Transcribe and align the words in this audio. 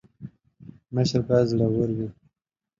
مشر 0.93 1.21
باید 1.27 1.49
زړه 1.51 1.65
ور 1.75 1.89
وي 1.97 2.07